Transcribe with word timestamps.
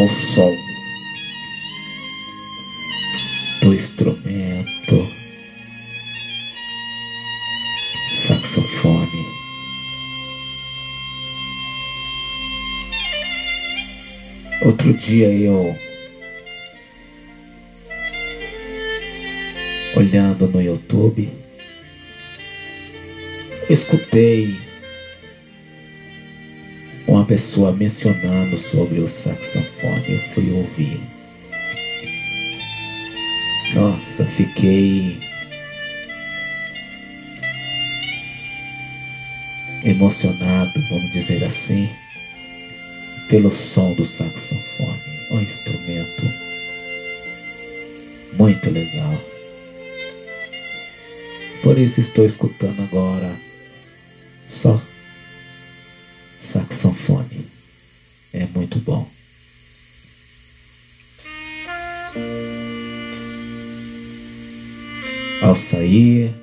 ao 0.00 0.08
som 0.08 0.56
do 3.60 3.74
instrumento 3.74 5.06
saxofone. 8.26 9.26
Outro 14.62 14.94
dia 14.94 15.28
eu 15.28 15.76
olhando 19.96 20.48
no 20.48 20.62
YouTube 20.62 21.30
escutei 23.68 24.69
pessoa 27.30 27.70
mencionando 27.70 28.58
sobre 28.58 28.98
o 28.98 29.06
saxofone. 29.06 30.04
Eu 30.08 30.18
fui 30.34 30.50
ouvir. 30.50 31.00
Nossa, 33.72 34.24
fiquei 34.36 35.16
emocionado, 39.84 40.72
vamos 40.90 41.12
dizer 41.12 41.44
assim, 41.44 41.88
pelo 43.28 43.52
som 43.52 43.94
do 43.94 44.04
saxofone. 44.04 45.00
Um 45.30 45.40
instrumento 45.40 46.22
muito 48.32 48.70
legal. 48.70 49.14
Por 51.62 51.78
isso 51.78 52.00
estou 52.00 52.26
escutando 52.26 52.82
agora 52.82 53.49
Ao 65.42 65.56
sair 65.56 66.34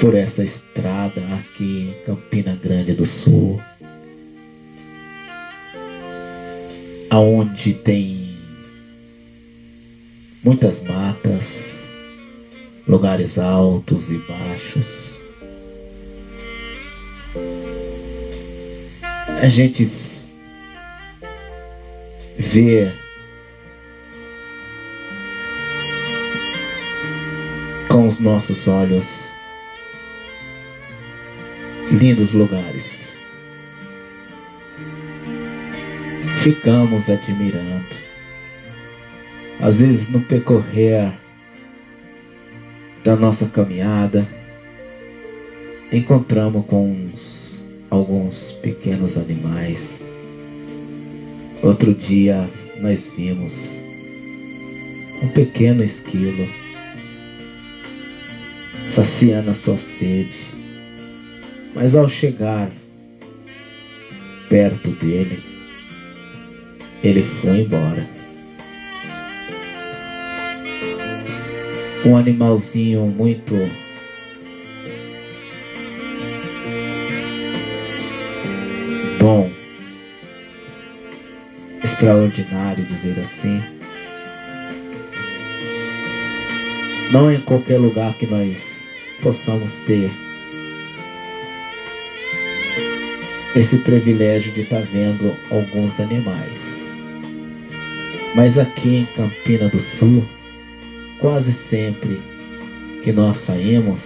por 0.00 0.14
essa 0.14 0.42
estrada 0.42 1.20
aqui 1.34 1.90
em 1.90 2.04
Campina 2.04 2.56
Grande 2.56 2.94
do 2.94 3.04
Sul, 3.04 3.60
aonde 7.10 7.74
tem 7.74 8.36
muitas 10.42 10.82
matas, 10.82 11.42
lugares 12.88 13.38
altos 13.38 14.10
e 14.10 14.18
baixos. 14.18 15.14
A 19.40 19.48
gente 19.48 19.90
vê 22.38 23.03
com 27.94 28.08
os 28.08 28.18
nossos 28.18 28.66
olhos 28.66 29.06
lindos 31.92 32.32
lugares. 32.32 32.82
Ficamos 36.42 37.08
admirando. 37.08 37.94
Às 39.60 39.78
vezes 39.78 40.08
no 40.08 40.20
percorrer 40.22 41.12
da 43.04 43.14
nossa 43.14 43.46
caminhada, 43.46 44.26
encontramos 45.92 46.66
com 46.66 46.90
uns, 46.90 47.64
alguns 47.90 48.50
pequenos 48.60 49.16
animais. 49.16 49.78
Outro 51.62 51.94
dia 51.94 52.50
nós 52.80 53.08
vimos 53.16 53.52
um 55.22 55.28
pequeno 55.28 55.84
esquilo 55.84 56.63
saciando 58.94 59.50
a 59.50 59.54
sua 59.54 59.76
sede. 59.98 60.46
Mas 61.74 61.96
ao 61.96 62.08
chegar 62.08 62.70
perto 64.48 64.90
dele, 64.90 65.42
ele 67.02 67.22
foi 67.22 67.62
embora. 67.62 68.06
Um 72.06 72.16
animalzinho 72.16 73.06
muito 73.08 73.54
bom, 79.18 79.50
extraordinário, 81.82 82.84
dizer 82.84 83.18
assim. 83.20 83.60
Não 87.10 87.32
em 87.32 87.40
qualquer 87.40 87.78
lugar 87.78 88.12
que 88.14 88.26
nós 88.26 88.73
possamos 89.24 89.72
ter 89.86 90.10
esse 93.56 93.78
privilégio 93.78 94.52
de 94.52 94.60
estar 94.60 94.82
vendo 94.82 95.34
alguns 95.50 95.98
animais. 95.98 96.60
Mas 98.34 98.58
aqui 98.58 98.96
em 98.96 99.06
Campina 99.06 99.68
do 99.70 99.80
Sul, 99.80 100.22
quase 101.18 101.52
sempre 101.70 102.20
que 103.02 103.12
nós 103.12 103.38
saímos, 103.38 104.00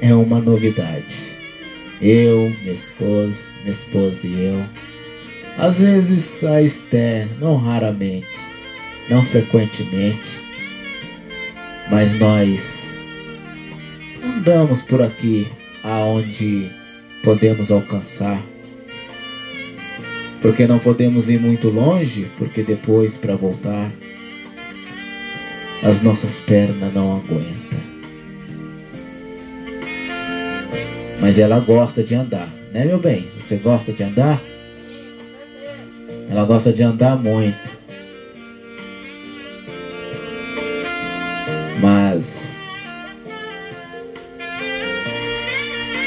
é 0.00 0.14
uma 0.14 0.38
novidade. 0.38 1.32
Eu, 2.00 2.52
minha 2.62 2.74
esposa, 2.74 3.34
minha 3.62 3.72
esposa 3.72 4.18
e 4.22 4.44
eu. 4.44 4.64
Às 5.58 5.78
vezes 5.78 6.44
a 6.44 6.62
Esther, 6.62 7.28
não 7.40 7.56
raramente, 7.56 8.28
não 9.08 9.24
frequentemente, 9.24 10.20
mas 11.90 12.16
nós 12.18 12.81
andamos 14.42 14.82
por 14.82 15.00
aqui 15.00 15.46
aonde 15.84 16.68
podemos 17.22 17.70
alcançar. 17.70 18.42
Porque 20.40 20.66
não 20.66 20.80
podemos 20.80 21.30
ir 21.30 21.38
muito 21.38 21.68
longe, 21.68 22.26
porque 22.36 22.64
depois 22.64 23.14
para 23.14 23.36
voltar 23.36 23.92
as 25.84 26.02
nossas 26.02 26.40
pernas 26.40 26.92
não 26.92 27.12
aguentam. 27.12 27.78
Mas 31.20 31.38
ela 31.38 31.60
gosta 31.60 32.02
de 32.02 32.16
andar, 32.16 32.52
né 32.72 32.84
meu 32.84 32.98
bem? 32.98 33.28
Você 33.38 33.54
gosta 33.54 33.92
de 33.92 34.02
andar? 34.02 34.42
Ela 36.28 36.44
gosta 36.44 36.72
de 36.72 36.82
andar 36.82 37.16
muito. 37.16 37.70
Mas 41.80 42.01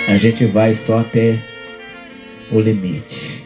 a 0.07 0.17
gente 0.17 0.45
vai 0.45 0.73
só 0.75 0.99
até 0.99 1.37
o 2.51 2.59
limite. 2.59 3.43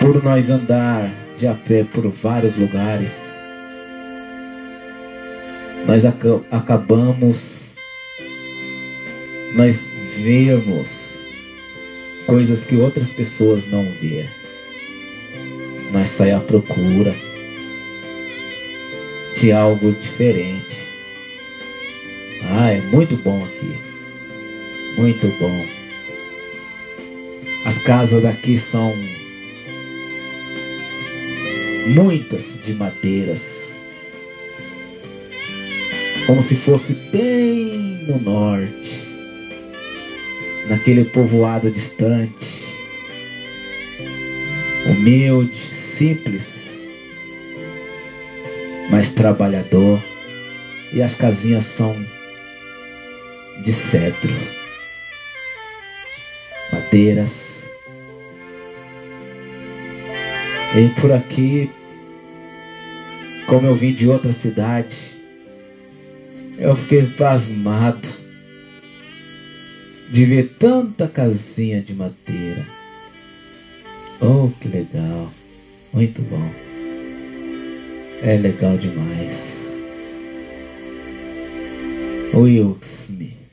Por 0.00 0.22
nós 0.22 0.48
andar 0.48 1.10
de 1.36 1.46
a 1.46 1.54
pé 1.54 1.82
por 1.82 2.08
vários 2.08 2.56
lugares, 2.56 3.10
nós 5.86 6.04
ac 6.04 6.40
acabamos, 6.52 7.72
nós 9.56 9.76
vemos 10.22 10.88
coisas 12.26 12.60
que 12.60 12.76
outras 12.76 13.08
pessoas 13.08 13.66
não 13.70 13.84
vê. 14.00 14.24
Nós 15.92 16.10
saímos 16.10 16.42
à 16.42 16.44
procura 16.44 17.14
de 19.40 19.52
algo 19.52 19.92
diferente. 19.92 20.83
Ah, 22.56 22.70
é 22.70 22.80
muito 22.82 23.16
bom 23.16 23.44
aqui. 23.44 23.76
Muito 24.96 25.26
bom. 25.40 25.66
As 27.66 27.76
casas 27.82 28.22
daqui 28.22 28.58
são 28.58 28.94
muitas 31.88 32.42
de 32.64 32.74
madeiras. 32.74 33.40
Como 36.28 36.44
se 36.44 36.54
fosse 36.54 36.92
bem 37.10 38.04
no 38.06 38.20
norte. 38.20 39.02
Naquele 40.68 41.06
povoado 41.06 41.72
distante. 41.72 42.62
Humilde, 44.86 45.58
simples, 45.98 46.44
mas 48.90 49.08
trabalhador. 49.08 50.00
E 50.92 51.02
as 51.02 51.16
casinhas 51.16 51.64
são 51.76 52.13
de 53.62 53.72
cedro, 53.72 54.34
madeiras. 56.72 57.30
E 60.76 60.88
por 61.00 61.12
aqui, 61.12 61.70
como 63.46 63.66
eu 63.66 63.76
vim 63.76 63.92
de 63.92 64.08
outra 64.08 64.32
cidade, 64.32 64.96
eu 66.58 66.76
fiquei 66.76 67.06
pasmado 67.06 68.08
de 70.10 70.24
ver 70.24 70.54
tanta 70.58 71.06
casinha 71.06 71.80
de 71.80 71.94
madeira. 71.94 72.66
Oh, 74.20 74.50
que 74.60 74.68
legal! 74.68 75.30
Muito 75.92 76.20
bom. 76.22 76.50
É 78.20 78.36
legal 78.36 78.76
demais. 78.76 79.36
Smith. 82.82 83.43